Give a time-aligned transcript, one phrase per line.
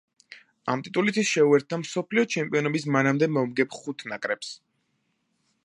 [0.71, 4.51] ამ ტიტულით ის შეუერთდა მსოფლიო ჩემპიონობის მანამდე მომგებ ხუთ ნაკრებს.